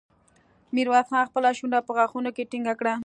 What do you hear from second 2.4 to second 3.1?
ټينګه کړه.